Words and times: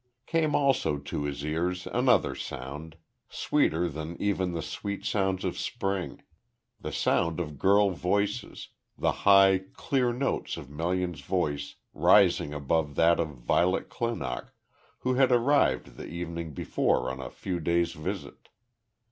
Came 0.25 0.55
also 0.55 0.97
to 0.97 1.25
his 1.25 1.45
ears 1.45 1.85
another 1.85 2.33
sound, 2.33 2.97
sweeter 3.29 3.87
than 3.87 4.19
even 4.19 4.51
the 4.53 4.63
sweet 4.63 5.05
sounds 5.05 5.45
of 5.45 5.59
spring 5.59 6.23
the 6.79 6.91
sound 6.91 7.39
of 7.39 7.59
girl 7.59 7.91
voices, 7.91 8.69
the 8.97 9.11
high, 9.29 9.61
clear 9.75 10.11
notes 10.11 10.57
of 10.57 10.71
Melian's 10.71 11.21
voice 11.21 11.75
rising 11.93 12.51
above 12.51 12.95
that 12.95 13.19
of 13.19 13.29
Violet 13.29 13.89
Clinock, 13.89 14.51
who 15.01 15.13
had 15.13 15.31
arrived 15.31 15.97
the 15.97 16.07
evening 16.07 16.55
before 16.55 17.11
on 17.11 17.21
a 17.21 17.29
few 17.29 17.59
days' 17.59 17.93
visit. 17.93 18.49